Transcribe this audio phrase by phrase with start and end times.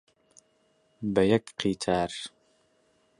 [1.13, 2.11] بە یەک قیتار،